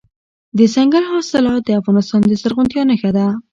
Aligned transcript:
دځنګل 0.57 1.03
حاصلات 1.11 1.61
د 1.65 1.69
افغانستان 1.79 2.19
د 2.25 2.31
زرغونتیا 2.41 2.83
نښه 2.89 3.11
ده. 3.17 3.25